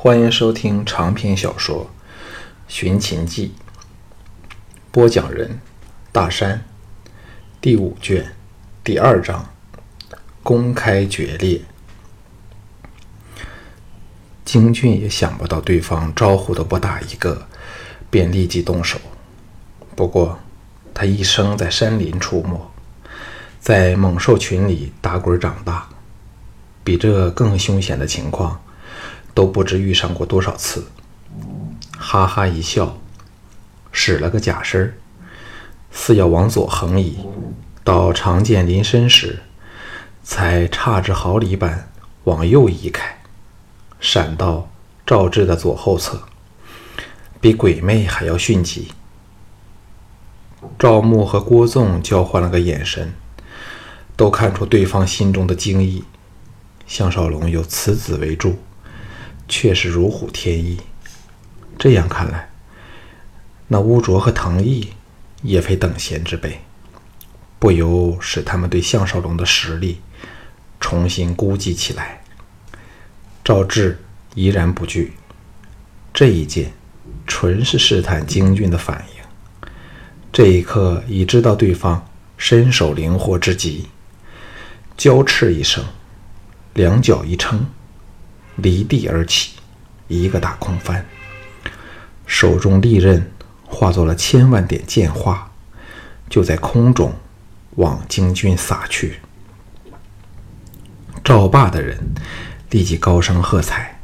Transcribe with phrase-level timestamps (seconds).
[0.00, 1.84] 欢迎收听长篇小说
[2.68, 3.52] 《寻秦记》，
[4.92, 5.58] 播讲人：
[6.12, 6.64] 大山，
[7.60, 8.32] 第五卷
[8.84, 9.44] 第二章：
[10.44, 11.60] 公开决裂。
[14.44, 17.48] 京俊也想不到对方招呼都不打一个，
[18.08, 19.00] 便立即动手。
[19.96, 20.38] 不过，
[20.94, 22.70] 他一生在山林出没，
[23.58, 25.88] 在猛兽群里打滚长大，
[26.84, 28.60] 比这更凶险的情况
[29.38, 30.88] 都不知遇上过多少次。
[31.96, 32.98] 哈哈一笑，
[33.92, 34.98] 使了个假身
[35.92, 37.18] 似要往左横移，
[37.84, 39.38] 到长剑临身时，
[40.24, 41.88] 才差之毫厘般
[42.24, 43.20] 往右移开。
[44.00, 44.68] 闪到
[45.06, 46.20] 赵志的左后侧，
[47.40, 48.88] 比鬼魅还要迅疾。
[50.76, 53.14] 赵牧和郭纵交换了个眼神，
[54.16, 56.02] 都看出对方心中的惊异。
[56.88, 58.58] 项少龙有此子为助，
[59.48, 60.78] 却是如虎添翼。
[61.78, 62.50] 这样看来，
[63.68, 64.90] 那乌卓和藤毅
[65.42, 66.60] 也非等闲之辈，
[67.58, 70.00] 不由使他们对项少龙的实力
[70.80, 72.20] 重新估计起来。
[73.44, 73.98] 赵志
[74.34, 75.14] 依然不惧，
[76.12, 76.72] 这一剑
[77.26, 79.22] 纯是试探京俊的反应。
[80.30, 83.88] 这一刻已知道对方身手灵活之极，
[84.96, 85.84] 交翅一声，
[86.74, 87.66] 两脚一撑，
[88.58, 89.54] 离地而起，
[90.06, 91.04] 一个大空翻，
[92.26, 93.32] 手中利刃
[93.64, 95.50] 化作了千万点剑花，
[96.30, 97.12] 就在空中
[97.76, 99.20] 往京军撒去。
[101.24, 101.98] 赵霸的人。
[102.70, 103.98] 立即高声喝彩。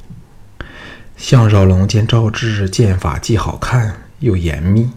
[1.19, 4.91] 项少龙见赵志剑法既好看又严密，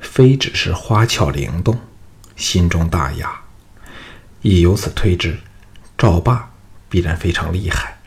[0.00, 1.78] 非只是花巧灵动，
[2.34, 3.42] 心中大雅，
[4.40, 5.38] 亦由此推知
[5.98, 6.50] 赵霸
[6.88, 7.98] 必然非常厉害。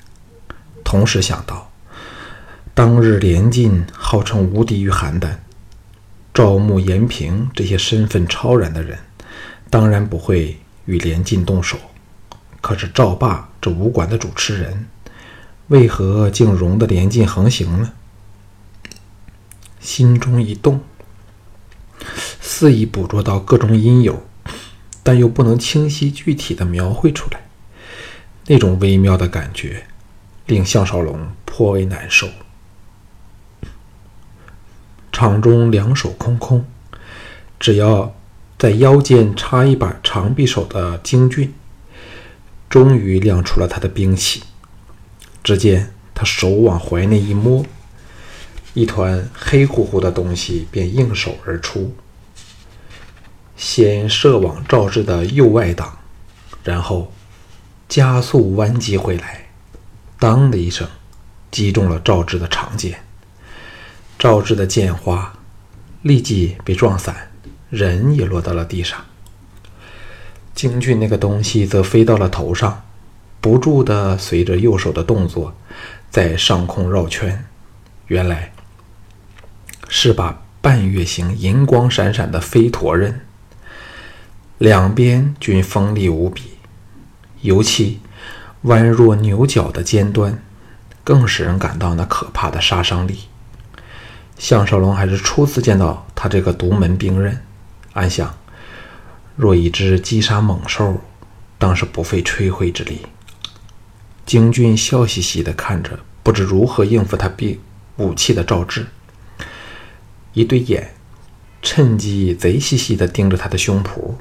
[0.85, 1.69] 同时想到，
[2.73, 5.35] 当日连晋号称无敌于邯郸，
[6.33, 8.97] 赵牧、严平这些身份超然的人，
[9.69, 11.77] 当然不会与连晋动手。
[12.61, 14.87] 可是赵霸这武馆的主持人，
[15.67, 17.91] 为何竟容得连晋横行呢？
[19.79, 20.81] 心中一动，
[22.39, 24.23] 肆意捕捉到各种因由，
[25.03, 27.41] 但又不能清晰具体的描绘出来。
[28.47, 29.87] 那种微妙的感觉，
[30.45, 32.27] 令项少龙颇为难受。
[35.11, 36.65] 场中两手空空，
[37.59, 38.13] 只要
[38.57, 41.53] 在腰间插一把长匕首的京俊。
[42.67, 44.43] 终于亮出了他的兵器。
[45.41, 47.65] 只见他手往怀内一摸，
[48.73, 51.95] 一团黑乎乎的东西便应手而出，
[53.55, 55.99] 先射往赵志的右外档，
[56.63, 57.13] 然后
[57.87, 59.44] 加速弯击回来，
[60.25, 60.87] 当的一声，
[61.51, 62.99] 击中了赵志的长剑。
[64.17, 65.31] 赵志的剑花
[66.01, 67.29] 立即被撞散，
[67.69, 69.05] 人也落到了地上。
[70.55, 72.81] 京俊那个东西则飞到了头上，
[73.39, 75.55] 不住地随着右手的动作
[76.09, 77.45] 在上空绕圈。
[78.07, 78.51] 原来
[79.87, 83.21] 是把半月形银光闪闪的飞陀刃，
[84.57, 86.57] 两边均锋利无比，
[87.41, 87.99] 尤其
[88.65, 90.41] 弯若牛角的尖端，
[91.03, 93.19] 更使人感到那可怕的杀伤力。
[94.37, 97.41] 项少龙还是初次见到他这个独门兵刃，
[97.93, 98.35] 暗想。
[99.35, 100.99] 若一只击杀猛兽，
[101.59, 103.05] 当是不费吹灰之力。
[104.25, 107.59] 京俊笑嘻嘻地看着，不知如何应付他兵
[107.97, 108.87] 武器的赵志，
[110.33, 110.95] 一对眼
[111.61, 114.15] 趁机贼兮兮地盯着他的胸脯。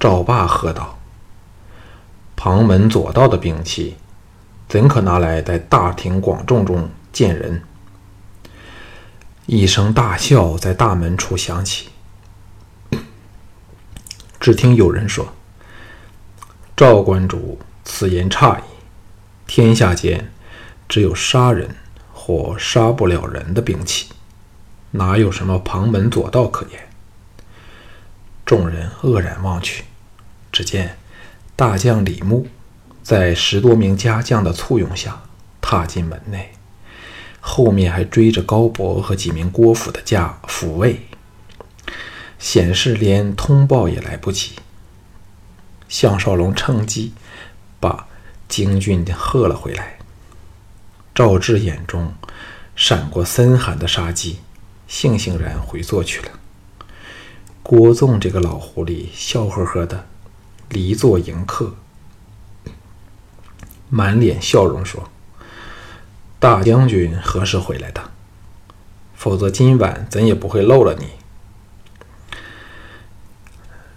[0.00, 0.98] 赵霸喝道
[2.44, 3.94] ：“旁门左道的兵器，
[4.68, 7.62] 怎可拿来在大庭广众中见人？”
[9.46, 11.90] 一声大笑在大门处响起。
[14.40, 15.32] 只听有人说
[16.76, 18.62] ：“赵观主，此言差矣。
[19.46, 20.32] 天下间
[20.88, 21.76] 只有杀人
[22.12, 24.08] 或杀不了人的兵器，
[24.90, 26.88] 哪有什么旁门左道可言？”
[28.44, 29.84] 众人愕然望去，
[30.50, 30.98] 只见
[31.56, 32.46] 大将李牧
[33.02, 35.22] 在十多名家将的簇拥下
[35.60, 36.52] 踏进门内，
[37.40, 41.06] 后面还追着高伯和几名郭府的家府卫。
[42.38, 44.56] 显示连通报也来不及。
[45.88, 47.12] 项少龙趁机
[47.78, 48.08] 把
[48.48, 49.98] 京俊喝了回来。
[51.14, 52.14] 赵志眼中
[52.74, 54.40] 闪过森寒的杀机，
[54.88, 56.30] 悻悻然回坐去了。
[57.62, 60.06] 郭纵这个老狐狸笑呵呵的
[60.72, 61.74] 离座迎客，
[63.90, 65.10] 满脸笑容说
[66.40, 68.10] ：“大将军何时回来的？
[69.14, 71.10] 否则今晚怎也不会漏了你。”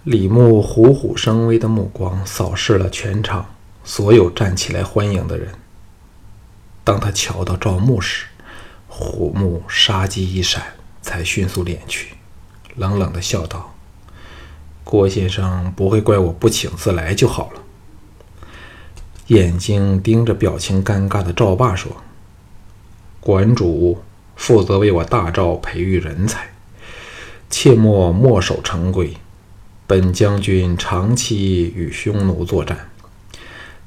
[0.04, 5.54] 李牧虎虎生威的目光扫视了全场所有站起来欢迎的人。
[6.84, 8.26] 当他瞧到赵牧时，
[8.86, 12.16] 虎目杀机一闪，才迅速敛去，
[12.74, 13.74] 冷冷的笑道
[14.88, 17.62] ：“郭先生不会怪我不请自来就好了。”
[19.26, 21.90] 眼睛盯着表情尴尬的赵霸说
[23.18, 23.98] ：“馆主
[24.36, 26.50] 负责为我大赵培育人才，
[27.50, 29.16] 切莫墨守成规。
[29.88, 32.88] 本将军长期与匈奴作战，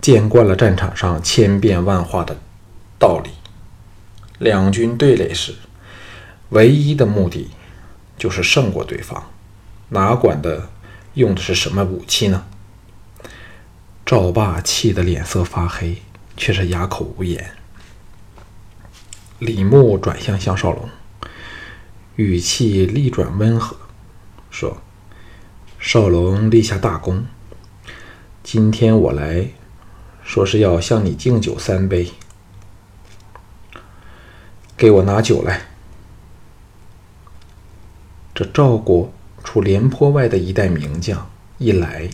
[0.01, 2.37] 见惯了战场上千变万化的
[2.97, 3.29] 道理。
[4.37, 5.55] 两军对垒时，
[6.49, 7.49] 唯一的目的
[8.17, 9.23] 就是胜过对方，
[9.89, 10.69] 哪管的
[11.19, 12.45] 用的是什么武器呢？”
[14.05, 16.01] 赵霸气得脸色发黑，
[16.35, 17.51] 却是哑口无言。
[19.37, 20.89] 李牧转向项少龙，
[22.15, 23.77] 语气立转温和，
[24.49, 24.81] 说
[25.77, 27.25] ：“少龙立下大功，
[28.41, 29.49] 今天我来
[30.23, 32.11] 说是要向你敬酒三杯。
[34.75, 35.67] 给我拿酒来。”
[38.33, 39.13] 这赵国
[39.51, 42.07] 除廉颇外的一代名将一来，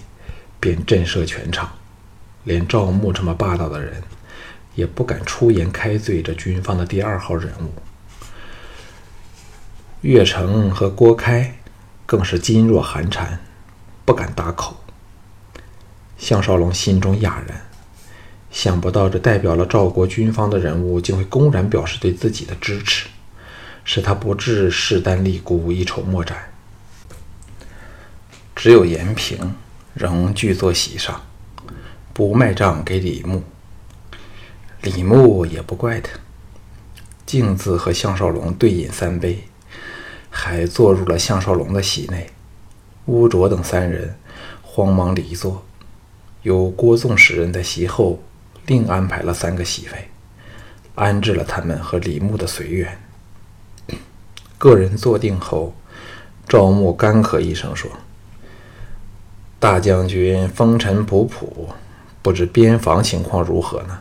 [0.58, 1.70] 便震慑全场。
[2.46, 4.02] 连赵牧这么霸道的人，
[4.76, 7.74] 也不敢出言开罪这军方的第二号人物。
[10.00, 11.54] 岳成和郭开
[12.06, 13.38] 更是噤若寒蝉，
[14.06, 14.78] 不敢搭口。
[16.18, 17.62] 项少龙心中哑然，
[18.50, 23.10] 想不到这代表了赵国军方的人物，竟会公然表示对自己的支持，
[23.84, 26.38] 使他不至势单力孤、一筹莫展。
[28.66, 29.54] 只有严平
[29.94, 31.22] 仍拒坐席上。
[32.12, 33.44] 不卖账给李牧，
[34.82, 36.10] 李牧也不怪他，
[37.28, 39.44] 径自和项少龙对饮三杯，
[40.32, 42.32] 还坐入了项少龙的席内。
[43.06, 44.16] 乌卓等三人
[44.64, 45.64] 慌忙离座，
[46.42, 48.20] 由郭纵使人在席后
[48.66, 50.10] 另安排了三个席位，
[50.96, 53.00] 安置了他们和李牧的随员。
[54.58, 55.76] 个人坐定后，
[56.48, 57.92] 赵牧干咳一声说
[59.66, 61.48] ：“大将军风尘仆仆。”
[62.22, 64.00] 不知边防情况如何呢？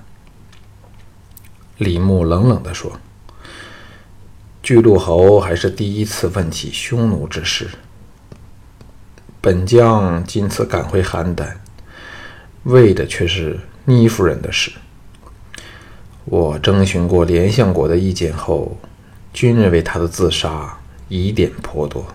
[1.79, 2.93] 李牧冷冷地说
[4.63, 7.67] ：“巨鹿侯还是第一次问起匈奴之事。
[9.41, 11.55] 本将今次赶回邯郸，
[12.65, 14.71] 为的却是倪夫人的事。
[16.27, 18.77] 我征询过连相国的意见后，
[19.33, 20.79] 均认为他的自杀
[21.09, 22.07] 疑点颇多，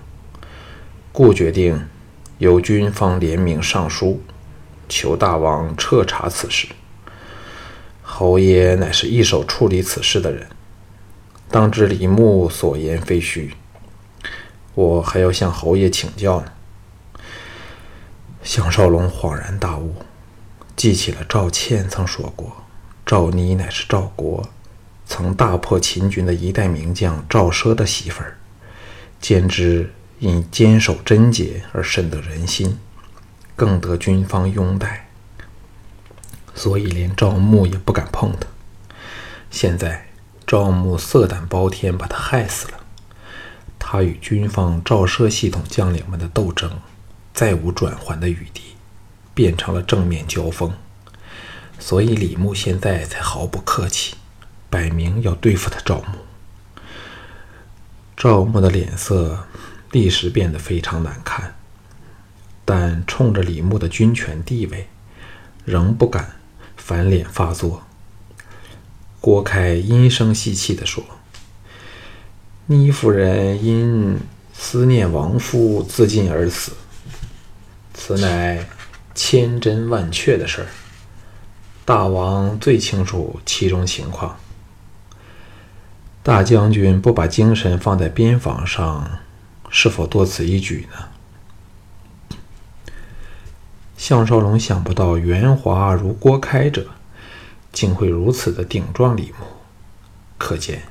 [1.11, 1.83] 故决定
[2.39, 4.19] 由军方联名上书。”
[4.91, 6.67] 求大王彻查此事。
[8.01, 10.47] 侯爷乃是一手处理此事的人，
[11.51, 13.53] 当知李牧所言非虚。
[14.73, 16.51] 我还要向侯爷请教呢。
[18.41, 19.93] 项少龙恍然大悟，
[20.75, 22.63] 记起了赵倩曾说过，
[23.05, 24.49] 赵妮乃是赵国
[25.05, 28.35] 曾大破秦军的一代名将赵奢的媳妇儿，
[29.21, 32.77] 兼之因坚守贞洁而深得人心。
[33.55, 35.09] 更得军方拥戴，
[36.55, 38.47] 所以连赵牧也不敢碰他。
[39.51, 40.07] 现在
[40.47, 42.79] 赵牧色胆包天，把他害死了。
[43.77, 46.79] 他与军方照射系统将领们的斗争
[47.33, 48.75] 再无转圜的余地，
[49.33, 50.71] 变成了正面交锋。
[51.77, 54.15] 所以李牧现在才毫不客气，
[54.69, 56.19] 摆明要对付他赵牧。
[58.15, 59.45] 赵牧的脸色
[59.91, 61.55] 立时变得非常难看。
[62.65, 64.87] 但冲着李牧的军权地位，
[65.65, 66.33] 仍不敢
[66.77, 67.83] 翻脸发作。
[69.19, 71.03] 郭开阴声细气地说
[72.67, 74.19] ：“倪夫人因
[74.53, 76.73] 思念亡夫自尽而死，
[77.93, 78.67] 此乃
[79.15, 80.67] 千真万确的事儿。
[81.83, 84.37] 大王最清楚其中情况。
[86.21, 89.19] 大将军不把精神放在边防上，
[89.69, 91.09] 是否多此一举呢？”
[93.97, 96.87] 项少龙想不到圆滑如郭开者，
[97.71, 99.45] 竟会如此的顶撞李牧，
[100.37, 100.83] 可见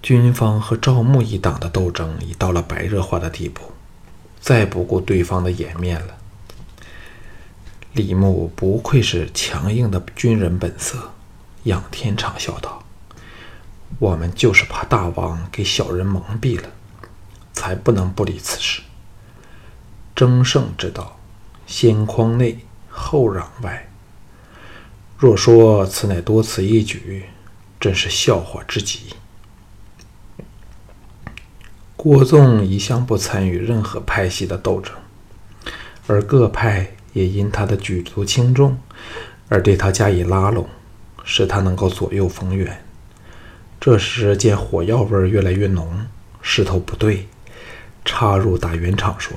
[0.00, 3.72] 军方和赵牧一党的斗争已到了白热化的地步，
[4.40, 6.14] 再不顾对方的颜面了。
[7.92, 11.12] 李牧不愧是强硬的军人本色，
[11.64, 12.84] 仰天长笑道
[13.98, 16.68] ：“我们就是怕大王给小人蒙蔽了，
[17.54, 18.82] 才不能不理此事。
[20.14, 21.18] 争胜之道。”
[21.66, 22.58] 先匡内，
[22.90, 23.88] 后攘外。
[25.16, 27.24] 若说此乃多此一举，
[27.80, 29.14] 真是笑话之极。
[31.96, 34.92] 郭纵一向不参与任何派系的斗争，
[36.06, 38.78] 而各派也因他的举足轻重
[39.48, 40.68] 而对他加以拉拢，
[41.24, 42.84] 使他能够左右逢源。
[43.80, 46.06] 这时见火药味越来越浓，
[46.42, 47.26] 势头不对，
[48.04, 49.36] 插入打圆场说：“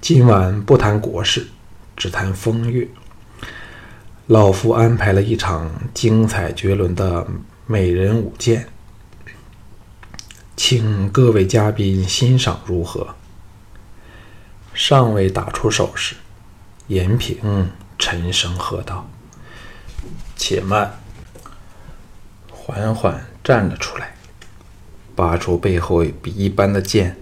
[0.00, 1.48] 今晚不谈国事，
[1.96, 2.86] 只谈风月。
[4.26, 7.26] 老夫安排了一场精彩绝伦的
[7.66, 8.68] 美人舞剑，
[10.54, 13.14] 请各位嘉宾欣赏如何？”
[14.74, 16.14] 尚未打出手势，
[16.86, 19.08] 严平沉声喝道
[20.36, 20.98] ：“且慢。”
[22.52, 24.14] 缓缓站了出来，
[25.18, 27.16] 拔出背后比一般的剑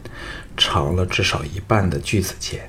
[0.55, 2.69] 长了至少一半的锯子剑，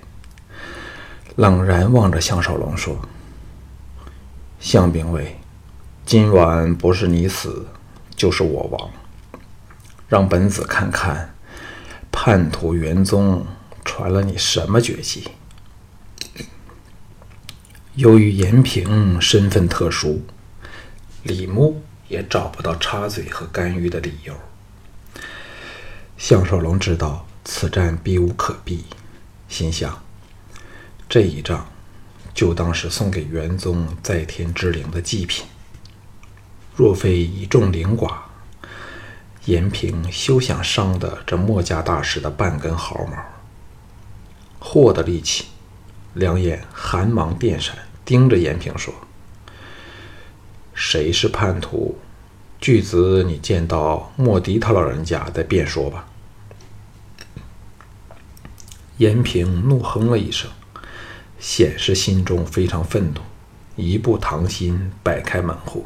[1.35, 2.97] 冷然望着项少龙说
[4.57, 5.37] ：“项兵卫，
[6.05, 7.67] 今晚不是你死，
[8.15, 8.89] 就是我亡。
[10.07, 11.35] 让本子看看，
[12.09, 13.45] 叛徒元宗
[13.83, 15.27] 传了你什么绝技？”
[17.95, 20.21] 由于严平身份特殊，
[21.23, 21.81] 李牧。
[22.07, 24.33] 也找不到插嘴和干预的理由。
[26.17, 28.83] 项少龙知道此战避无可避，
[29.47, 30.01] 心想：
[31.07, 31.67] 这一仗
[32.33, 35.45] 就当是送给元宗在天之灵的祭品。
[36.75, 38.15] 若非一众灵寡，
[39.45, 43.17] 严平休想伤得这墨家大师的半根毫毛。
[44.59, 45.45] 霍的力气，
[46.15, 48.93] 两眼寒芒电闪，盯着严平说。
[50.73, 51.97] 谁是叛徒？
[52.59, 56.07] 巨子，你见到莫迪他老人家再便说吧。
[58.97, 60.49] 严平怒哼了一声，
[61.39, 63.21] 显示心中非常愤怒，
[63.75, 65.85] 一步堂心摆开门户。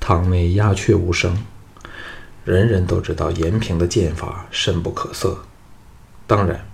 [0.00, 1.44] 堂内鸦雀无声，
[2.44, 5.44] 人人都知道严平的剑法深不可测。
[6.26, 6.66] 当然，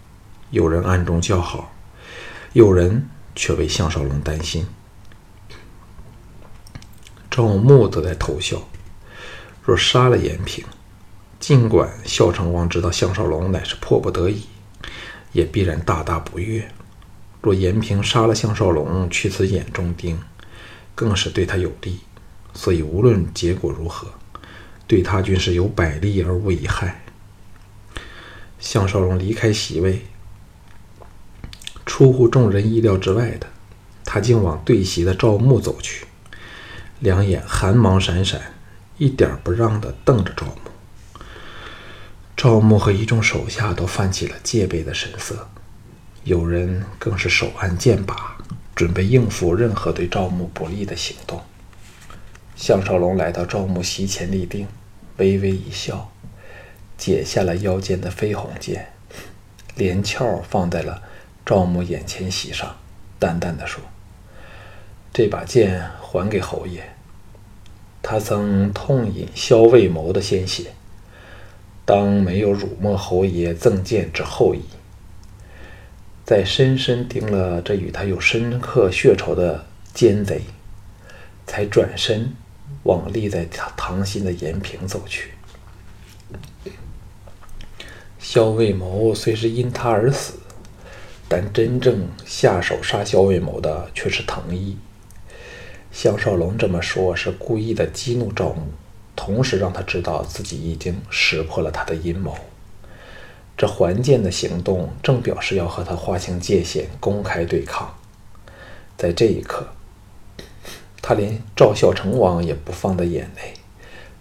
[0.51, 1.71] 有人暗中叫好，
[2.55, 4.67] 有人却为项少龙担心。
[7.39, 8.61] 赵牧则在偷笑。
[9.63, 10.65] 若杀了严平，
[11.39, 14.43] 尽管孝成王知道项少龙乃是迫不得已，
[15.31, 16.69] 也必然大大不悦。
[17.41, 20.19] 若严平杀了项少龙，去此眼中钉，
[20.97, 22.01] 更是对他有利。
[22.55, 24.09] 所以无论结果如何，
[24.89, 27.05] 对他均是有百利而无一害。
[28.59, 30.05] 项少龙离开席位，
[31.87, 33.47] 出乎众人意料之外的，
[34.05, 36.05] 他竟往对席的赵牧走去。
[37.01, 38.41] 两眼寒芒闪闪，
[38.97, 40.55] 一点不让地瞪着赵牧。
[42.37, 45.49] 赵牧和一众手下都泛起了戒备的神色，
[46.25, 48.37] 有人更是手按剑把，
[48.75, 51.41] 准备应付任何对赵牧不利的行动。
[52.57, 54.67] 项少龙来到赵牧席前立定，
[55.19, 56.11] 微微一笑，
[56.97, 58.93] 解下了腰间的飞鸿剑，
[59.77, 61.01] 连鞘放在了
[61.47, 62.77] 赵牧眼前席上，
[63.21, 63.81] 淡淡的说。
[65.13, 66.83] 这把剑还给侯爷。
[68.01, 70.73] 他曾痛饮萧卫谋的鲜血，
[71.85, 74.63] 当没有辱没侯爷赠剑之厚意，
[76.25, 80.41] 在深深盯了这与他有深刻血仇的奸贼，
[81.47, 82.33] 才转身
[82.85, 85.33] 往立在他堂心的延平走去。
[88.19, 90.39] 萧卫谋虽是因他而死，
[91.29, 94.79] 但真正下手杀萧卫谋的却是藤一。
[95.91, 98.63] 项少龙这么说，是故意的激怒赵牧，
[99.17, 102.37] 同时让他知道自己已经识破了他的阴谋。
[103.57, 107.93] 这还剑的行动，正表示要和他划清界限，公开对抗。
[108.97, 109.67] 在这一刻，
[111.03, 113.55] 他连赵孝成王也不放在眼内，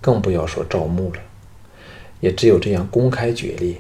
[0.02, 1.22] 更不要说赵牧了。
[2.20, 3.80] 也只有这样公开决裂，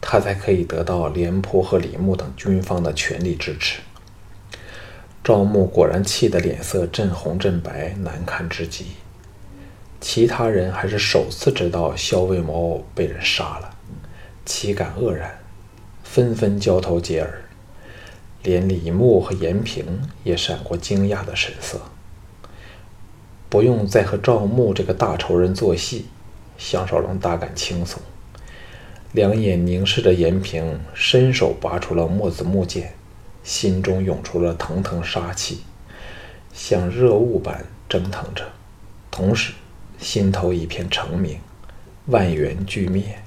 [0.00, 3.78] 他才可以得到廉颇和李牧等军方的全力支持。
[5.26, 8.86] 赵牧果然气得脸色震红震白，难看之极。
[10.00, 13.74] 其他人还是首次知道萧卫谋被人杀了，
[14.44, 15.40] 岂敢愕然，
[16.04, 17.42] 纷纷交头接耳。
[18.44, 21.80] 连李牧和严平也闪过惊讶的神色。
[23.48, 26.06] 不用再和赵牧这个大仇人做戏，
[26.56, 28.00] 项少龙大感轻松，
[29.10, 32.94] 两眼凝视着严平，伸手拔出了墨子木剑。
[33.46, 35.60] 心中涌出了腾腾杀气，
[36.52, 38.44] 像热雾般蒸腾着，
[39.08, 39.52] 同时
[39.98, 41.38] 心头一片澄明，
[42.06, 43.20] 万缘俱灭，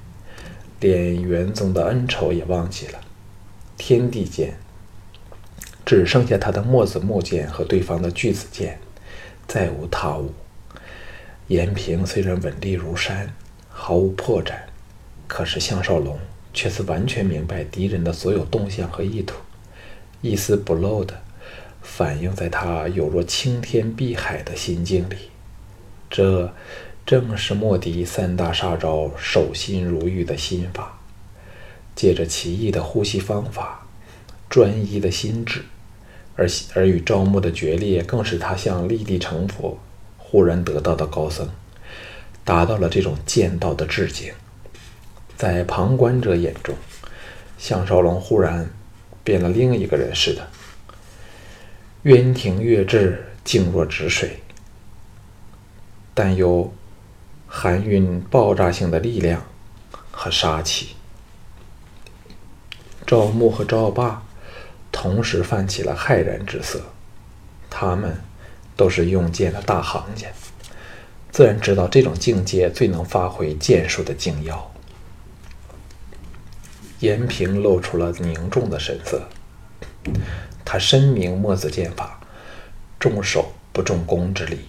[0.78, 3.00] 连元宗的恩仇也忘记了。
[3.78, 4.52] 天地间
[5.86, 8.78] 只剩下他的墨子木剑和对方的巨子剑，
[9.48, 10.34] 再无他物。
[11.46, 13.34] 延平虽然稳立如山，
[13.70, 14.52] 毫无破绽，
[15.26, 16.18] 可是项少龙
[16.52, 19.36] 却是完全明白敌人的所有动向和意图，
[20.20, 21.20] 一丝不漏的
[21.82, 25.16] 反映在他有若青天碧海的心境里。
[26.10, 26.52] 这
[27.06, 30.98] 正是莫迪三大杀招守心如玉的心法，
[31.94, 33.86] 借着奇异的呼吸方法，
[34.48, 35.62] 专一的心智。
[36.36, 39.78] 而而与赵牧的决裂，更是他向立地成佛、
[40.16, 41.48] 忽然得道的高僧，
[42.44, 44.32] 达到了这种剑道的致敬。
[45.36, 46.74] 在旁观者眼中，
[47.58, 48.70] 项少龙忽然
[49.30, 50.44] 变了另一个人似的，
[52.02, 54.40] 渊庭月至，静若止水，
[56.12, 56.74] 但又
[57.46, 59.46] 含蕴爆炸性的力量
[60.10, 60.96] 和杀气。
[63.06, 64.20] 赵牧和赵霸。
[64.92, 66.82] 同时泛起了骇然之色。
[67.70, 68.20] 他们
[68.76, 70.26] 都是用剑的大行家，
[71.30, 74.74] 自然知道这种境界最能发挥剑术的精要。
[77.00, 79.28] 严平露出了凝重的神色。
[80.64, 82.20] 他深明墨子剑法
[82.98, 84.60] 重守不重攻之理，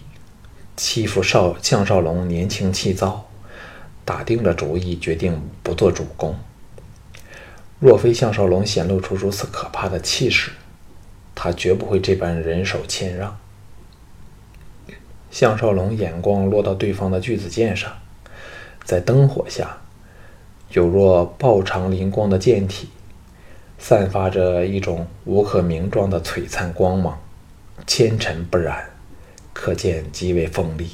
[0.75, 3.29] 欺负少项少龙年轻气躁，
[4.03, 6.35] 打定了主意，决定不做主攻。
[7.79, 10.51] 若非项少龙显露出如此可怕的气势，
[11.33, 13.37] 他绝不会这般人手谦让。
[15.31, 17.91] 项少龙眼光落到对方的巨子剑上，
[18.83, 19.80] 在灯火下，
[20.71, 22.87] 有若爆长灵光的剑体，
[23.77, 27.21] 散发着一种无可名状的璀璨光芒，
[27.85, 28.89] 纤尘不染，
[29.53, 30.91] 可见极为锋利。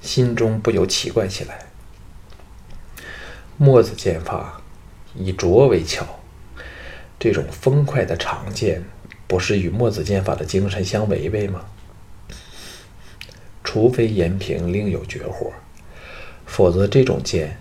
[0.00, 1.66] 心中不由奇怪起来，
[3.56, 4.60] 墨子剑法。
[5.18, 6.04] 以拙为巧，
[7.18, 8.84] 这种风快的长剑，
[9.26, 11.64] 不是与墨子剑法的精神相违背吗？
[13.64, 15.50] 除非延平另有绝活，
[16.44, 17.56] 否则这种剑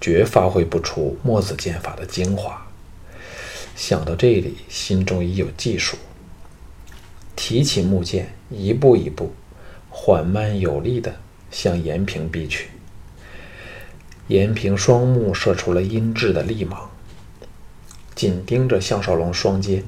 [0.00, 2.66] 绝发挥不出墨子剑法的精华。
[3.76, 5.96] 想到这里，心中已有计数，
[7.36, 9.32] 提起木剑，一步一步，
[9.88, 11.14] 缓慢有力地
[11.50, 12.70] 向延平逼去。
[14.28, 16.90] 延平双目射出了阴鸷的厉芒，
[18.14, 19.82] 紧盯着项少龙双肩。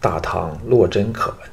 [0.00, 1.50] 大唐落针可闻，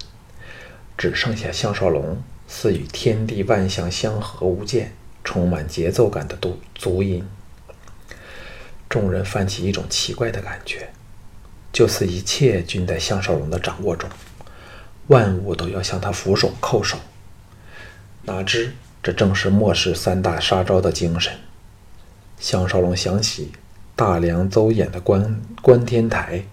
[0.98, 7.28] 只剩下项少龙似与天地万象相合无间、充满节奏感的足足音。
[8.90, 10.90] 众人泛起一种奇怪的感觉，
[11.74, 14.10] 就似一切均在项少龙的掌握中，
[15.08, 16.98] 万物都要向他俯首叩首。
[18.24, 21.34] 哪知这正是末世三大杀招的精神。
[22.40, 23.52] 项少龙想起
[23.96, 26.44] 大梁邹衍的观观天台，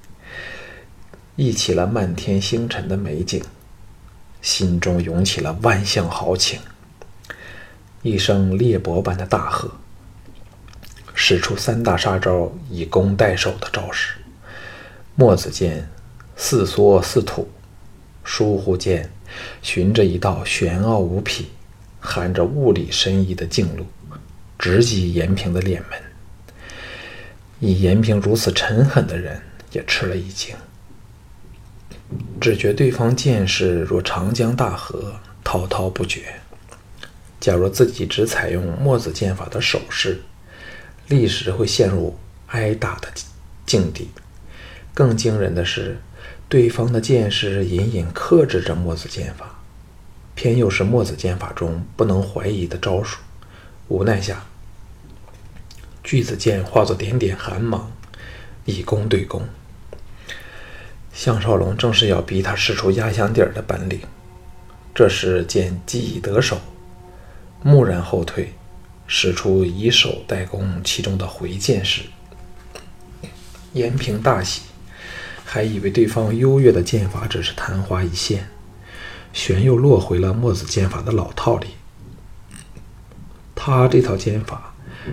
[1.37, 3.43] 忆起了漫天星辰的美景，
[4.41, 6.61] 心中涌起了万象豪情。
[8.03, 9.71] 一声裂帛般的大喝，
[11.15, 14.17] 使出三大杀招以攻代守的招式。
[15.15, 15.89] 墨子剑
[16.37, 17.49] 似缩似吐，
[18.25, 19.09] 疏忽间
[19.63, 21.49] 循着一道玄奥无匹、
[22.01, 23.87] 含着物理深意的径路。
[24.57, 26.01] 直击延平的脸门，
[27.59, 30.57] 以延平如此沉狠的人也吃了一惊，
[32.41, 36.23] 只觉对方剑势若长江大河，滔滔不绝。
[37.41, 40.23] 假如自己只采用墨子剑法的手势，
[41.09, 43.09] 立时会陷入挨打的
[43.67, 44.09] 境地。
[44.93, 45.99] 更惊人的是，
[46.49, 49.59] 对方的剑势隐隐克制着墨子剑法，
[50.35, 53.19] 偏又是墨子剑法中不能怀疑的招数。
[53.89, 54.45] 无奈下。
[56.03, 57.91] 巨子剑化作点点寒芒，
[58.65, 59.43] 以攻对攻。
[61.13, 64.01] 项少龙正是要逼他使出压箱底儿的本领。
[64.95, 66.61] 这时见机已得手，
[67.63, 68.53] 蓦然后退，
[69.07, 72.03] 使出以手代攻其中的回剑时，
[73.73, 74.63] 延平大喜，
[75.45, 78.49] 还以为对方优越的剑法只是昙花一现，
[79.33, 81.69] 旋又落回了墨子剑法的老套里。
[83.55, 84.71] 他这套剑法。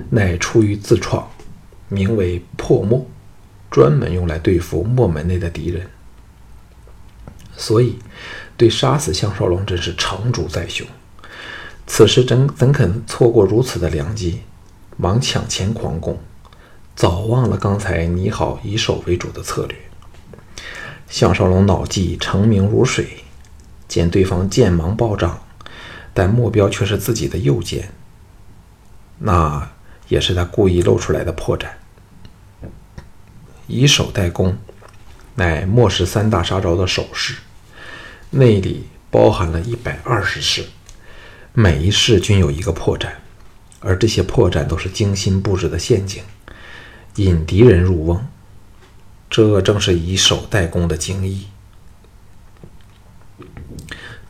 [0.10, 1.30] 乃出于自创，
[1.90, 3.06] 名为破墨，
[3.70, 5.86] 专门用来对付墨门内的敌人。
[7.58, 8.00] 所以，
[8.56, 10.88] 对杀死项少龙真是成竹在胸。
[11.94, 14.44] 此时怎怎肯错过如此的良机？
[14.96, 16.18] 忙抢前狂攻，
[16.96, 19.78] 早忘了刚才拟好以守为主的策略。
[21.10, 23.26] 项少龙脑记澄明如水，
[23.90, 25.44] 见对方剑芒暴涨，
[26.14, 27.92] 但目标却是自己的右肩，
[29.20, 29.70] 那。
[30.08, 31.68] 也是他故意露出来的破绽。
[33.68, 34.58] 以手代攻，
[35.36, 37.36] 乃末世三大杀招的手势，
[38.30, 40.66] 内里包含了一百二十式，
[41.54, 43.10] 每一式均有一个破绽，
[43.82, 46.24] 而这些破绽都是精心布置的陷阱，
[47.16, 48.26] 引敌人入瓮。
[49.30, 51.48] 这正是以守代攻的精义。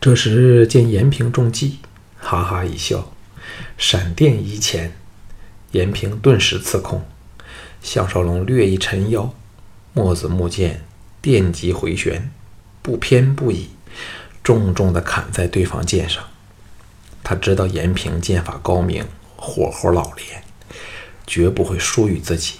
[0.00, 1.78] 这时见延平中计，
[2.18, 3.12] 哈哈一笑，
[3.78, 4.92] 闪电一前，
[5.70, 7.06] 延平顿时刺空，
[7.80, 9.32] 项少龙略一沉腰，
[9.92, 10.84] 墨子木剑
[11.20, 12.32] 电击回旋，
[12.82, 13.68] 不偏不倚，
[14.42, 16.24] 重重的砍在对方剑上。
[17.22, 19.04] 他知道延平剑法高明，
[19.36, 20.42] 火候老练，
[21.26, 22.56] 绝不会输于自己。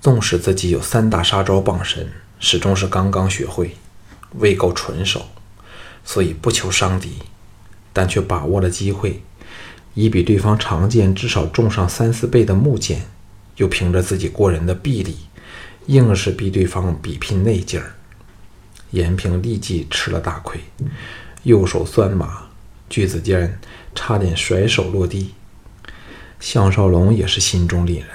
[0.00, 3.76] 纵使自己有三大杀招傍身，始终是刚刚学会，
[4.38, 5.22] 未够纯熟。
[6.04, 7.18] 所以不求伤敌，
[7.92, 9.22] 但却把握了机会，
[9.94, 13.02] 以比对方长剑至少重上三四倍的木剑，
[13.56, 15.16] 又凭着自己过人的臂力，
[15.86, 17.94] 硬是逼对方比拼内劲儿。
[18.90, 20.60] 延平立即吃了大亏，
[21.44, 22.48] 右手酸麻，
[22.92, 23.58] 锯子剑
[23.94, 25.32] 差点甩手落地。
[26.38, 28.08] 项少龙也是心中凛然，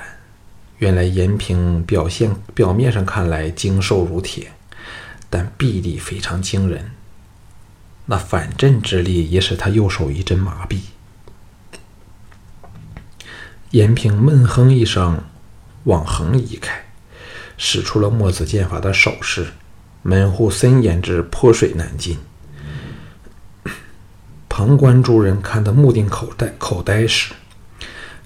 [0.77, 4.51] 原来延平表现表面上看来精瘦如铁，
[5.31, 6.91] 但臂力非常惊人。
[8.05, 10.77] 那反震之力也使他右手一阵麻痹。
[13.71, 15.23] 延平闷哼一声，
[15.85, 16.85] 往横移开，
[17.57, 19.47] 使出了墨子剑法的手势，
[20.03, 22.19] 门户森严之泼水难进。
[24.57, 27.31] 旁观诸人看得目定口呆，口呆时，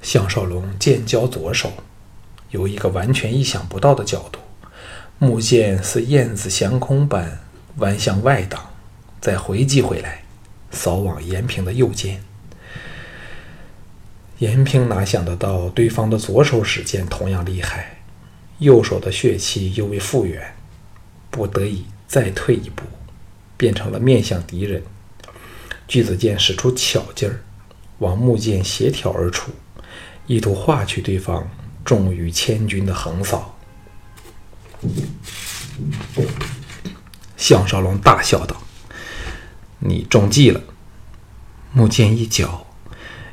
[0.02, 1.74] 项少龙剑交左手，
[2.52, 4.39] 有一个完全意想不到的角度，
[5.20, 7.38] 木剑似燕子翔空般
[7.80, 8.65] 弯向外挡。
[9.20, 10.24] 再回击回来，
[10.72, 12.24] 扫往延平的右肩。
[14.38, 17.98] 延平哪想得到对方的左手使剑同样厉害，
[18.60, 20.56] 右手的血气又未复原，
[21.30, 22.84] 不得已再退一步，
[23.58, 24.82] 变成了面向敌人。
[25.91, 27.43] 锯子剑使出巧劲儿，
[27.97, 29.51] 往木剑斜挑而出，
[30.25, 31.45] 意图化去对方
[31.84, 33.60] 重于千钧的横扫。
[37.36, 38.56] 项少龙大笑道。
[39.80, 40.62] 你中计了！
[41.73, 42.65] 木剑一角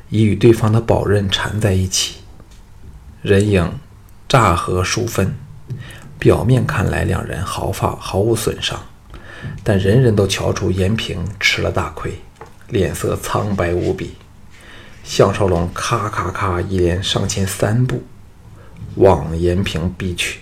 [0.09, 2.17] 已与对方的宝刃缠在一起，
[3.21, 3.79] 人影
[4.27, 5.33] 乍合疏分。
[6.19, 8.85] 表面看来两人毫发毫无损伤，
[9.63, 12.19] 但人人都瞧出延平吃了大亏，
[12.69, 14.15] 脸色苍白无比。
[15.03, 18.03] 项少龙咔咔咔一连上前三步，
[18.95, 20.41] 往延平逼去。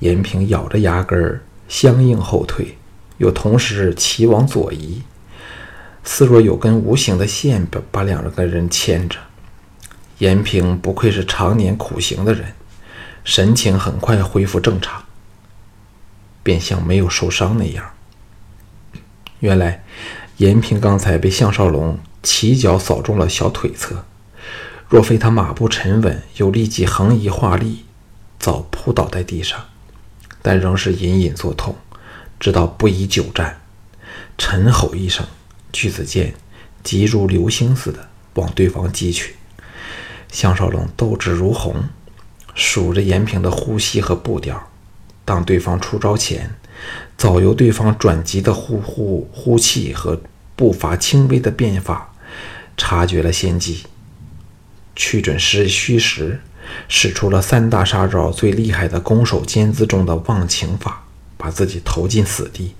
[0.00, 2.76] 延平咬着牙根儿，相应后退。
[3.18, 5.02] 又同时齐往左移，
[6.04, 9.18] 似若有根无形的线把把两个人牵着。
[10.18, 12.52] 延平不愧是常年苦行的人，
[13.24, 15.02] 神情很快恢复正常，
[16.42, 17.84] 便像没有受伤那样。
[19.40, 19.84] 原来，
[20.38, 24.04] 延平刚才被项少龙起脚扫中了小腿侧，
[24.88, 27.84] 若非他马步沉稳，又立即横移化力，
[28.38, 29.64] 早扑倒在地上，
[30.40, 31.76] 但仍是隐隐作痛。
[32.38, 33.60] 知道不宜久战，
[34.38, 35.26] 沉吼一声，
[35.72, 36.34] 巨子剑
[36.84, 39.34] 急如流星似的往对方击去。
[40.30, 41.82] 项少龙斗志如虹，
[42.54, 44.70] 数着延平的呼吸和步调。
[45.24, 46.54] 当对方出招前，
[47.16, 50.20] 早由对方转急的呼呼呼气和
[50.54, 52.12] 步伐轻微的变化，
[52.76, 53.84] 察觉了先机，
[54.96, 56.40] 去准时虚实，
[56.88, 61.04] 使出了三大杀招最厉害的攻守兼资中的忘情法。
[61.40, 62.74] 把自己投进死地，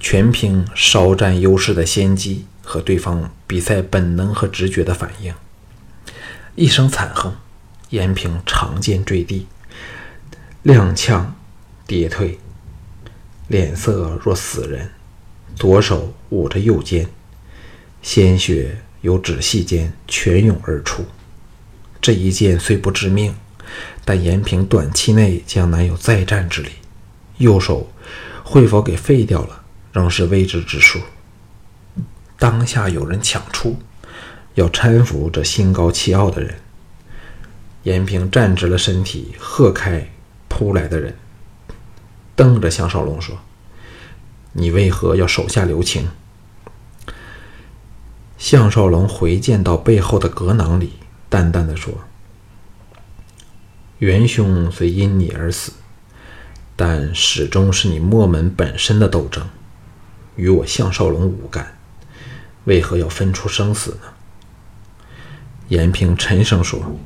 [0.00, 5.32] 全凭稍占优势的先机和对方比赛本能和直觉的反应。
[6.56, 7.36] 一声惨哼，
[7.90, 9.46] 延平长剑坠地，
[10.64, 11.26] 踉跄
[11.86, 12.40] 跌退，
[13.48, 14.90] 脸色若死人，
[15.54, 17.06] 左手捂着右肩，
[18.00, 21.04] 鲜血由指隙间泉涌而出。
[22.00, 23.34] 这一剑虽不致命，
[24.04, 26.70] 但延平短期内将难有再战之力。
[27.38, 27.90] 右手
[28.42, 31.00] 会否给废掉了，仍是未知之数。
[32.38, 33.76] 当下有人抢出，
[34.54, 36.54] 要搀扶这心高气傲的人。
[37.84, 40.08] 延平站直了身体，喝开
[40.48, 41.16] 扑来的人，
[42.34, 43.38] 瞪着项少龙说
[44.52, 46.08] ：“你为何要手下留情？”
[48.38, 50.94] 项少龙回剑到背后的格囊里，
[51.28, 51.92] 淡淡的说
[53.98, 55.72] ：“元凶虽因你而死。”
[56.74, 59.46] 但始终是你墨门本身的斗争，
[60.36, 61.78] 与我项少龙无干，
[62.64, 64.08] 为何要分出生死呢？
[65.68, 66.96] 延平沉声说：“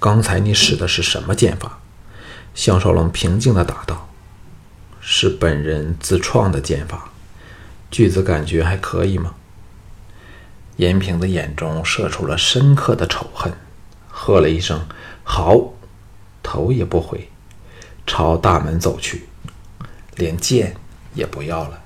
[0.00, 1.78] 刚才你使的是什么剑法？”
[2.58, 4.08] 项少龙平静的答道
[5.00, 7.12] ：“是本人自创的剑法。”
[7.88, 9.36] 句子感觉还可以吗？
[10.76, 13.52] 严平的眼中射出了深刻的仇恨，
[14.08, 14.88] 喝了一声
[15.22, 15.72] “好”，
[16.42, 17.30] 头也不回，
[18.04, 19.28] 朝大门走去，
[20.16, 20.74] 连剑
[21.14, 21.80] 也不要了。